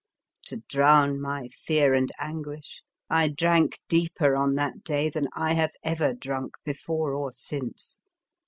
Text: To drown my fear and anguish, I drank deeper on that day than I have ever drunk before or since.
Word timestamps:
To 0.47 0.57
drown 0.67 1.21
my 1.21 1.49
fear 1.49 1.93
and 1.93 2.11
anguish, 2.17 2.81
I 3.07 3.27
drank 3.27 3.79
deeper 3.87 4.35
on 4.35 4.55
that 4.55 4.83
day 4.83 5.11
than 5.11 5.27
I 5.35 5.53
have 5.53 5.73
ever 5.83 6.15
drunk 6.15 6.55
before 6.65 7.13
or 7.13 7.31
since. 7.31 7.99